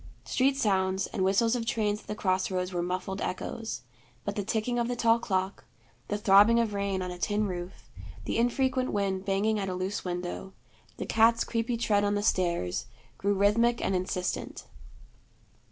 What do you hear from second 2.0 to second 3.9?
at the cross roads were muffled echoes;